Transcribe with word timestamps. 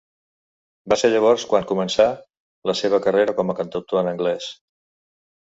Va 0.93 0.97
ser 1.01 1.11
llavors 1.15 1.43
quan 1.51 1.67
començà 1.73 2.07
la 2.71 2.77
seva 2.81 3.03
carrera 3.07 3.39
com 3.41 3.55
a 3.55 3.57
cantautor 3.63 4.03
en 4.03 4.11
anglès. 4.15 4.53